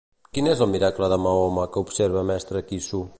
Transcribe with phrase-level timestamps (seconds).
[0.37, 3.07] Quin és el miracle de Mahoma que observa Mestre Quissu?